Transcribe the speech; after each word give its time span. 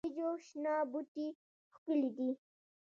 د 0.01 0.03
وریجو 0.03 0.29
شنه 0.47 0.73
پټي 0.91 1.27
ښکلي 1.75 2.09
دي. 2.17 2.31